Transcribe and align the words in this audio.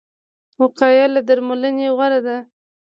وقایه 0.61 1.05
له 1.13 1.21
درملنې 1.27 1.87
غوره 1.95 2.19
ده 2.25 2.37